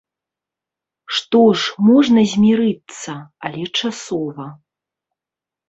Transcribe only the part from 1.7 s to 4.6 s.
можна змірыцца, але часова.